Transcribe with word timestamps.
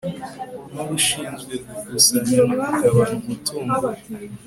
ni 0.73 0.81
ushinzwe 0.97 1.53
gukusanya 1.67 2.35
no 2.47 2.55
kugabana 2.71 3.13
umutungo 3.21 3.85